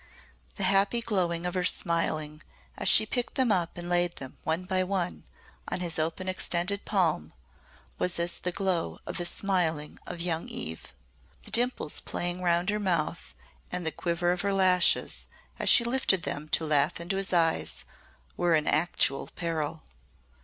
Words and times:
The 0.55 0.63
happy 0.63 0.99
glow 1.01 1.31
of 1.31 1.53
her 1.53 1.63
smiling, 1.63 2.41
as 2.75 2.89
she 2.89 3.05
picked 3.05 3.35
them 3.35 3.51
up 3.51 3.77
and 3.77 3.87
laid 3.87 4.15
them, 4.15 4.35
one 4.43 4.65
by 4.65 4.83
one, 4.83 5.25
on 5.67 5.79
his 5.79 5.99
open 5.99 6.27
extended 6.27 6.85
palm, 6.85 7.33
was 7.99 8.17
as 8.17 8.39
the 8.39 8.51
glow 8.51 8.97
of 9.05 9.17
the 9.17 9.27
smiling 9.27 9.99
of 10.07 10.19
young 10.19 10.47
Eve. 10.47 10.95
The 11.43 11.51
dimples 11.51 11.99
playing 11.99 12.41
round 12.41 12.71
her 12.71 12.79
mouth 12.79 13.35
and 13.71 13.85
the 13.85 13.91
quiver 13.91 14.31
of 14.31 14.41
her 14.41 14.55
lashes, 14.55 15.27
as 15.59 15.69
she 15.69 15.83
lifted 15.83 16.23
them 16.23 16.49
to 16.49 16.65
laugh 16.65 16.99
into 16.99 17.17
his 17.17 17.31
eyes, 17.31 17.83
were 18.35 18.55
an 18.55 18.65
actual 18.65 19.27
peril. 19.35 19.83